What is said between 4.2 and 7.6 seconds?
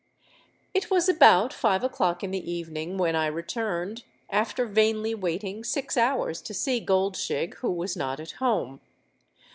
after vainly waiting six hours to see Goldshig,